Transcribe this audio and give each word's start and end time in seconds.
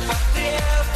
never, 0.00 0.14
never. 0.34 0.87